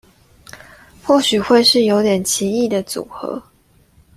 [1.03, 3.43] 或許會是有點奇異的組合